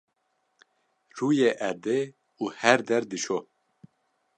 [1.17, 2.01] rûyê erdê
[2.41, 3.39] û her der dişo.